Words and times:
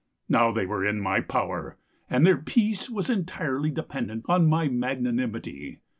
Now 0.27 0.51
they 0.51 0.65
were 0.65 0.83
in 0.83 0.99
my 0.99 1.21
power, 1.21 1.77
and 2.09 2.25
their 2.25 2.37
peace 2.39 2.89
was 2.89 3.07
entirely 3.07 3.69
dependent 3.69 4.25
on 4.27 4.47
my 4.47 4.67
magnanimity. 4.67 5.77